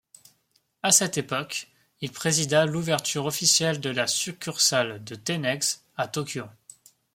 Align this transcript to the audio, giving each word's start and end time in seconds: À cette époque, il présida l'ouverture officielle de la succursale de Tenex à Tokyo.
À 0.81 0.89
cette 0.91 1.19
époque, 1.19 1.67
il 1.99 2.11
présida 2.11 2.65
l'ouverture 2.65 3.27
officielle 3.27 3.79
de 3.79 3.91
la 3.91 4.07
succursale 4.07 5.03
de 5.03 5.13
Tenex 5.13 5.85
à 5.95 6.07
Tokyo. 6.07 6.45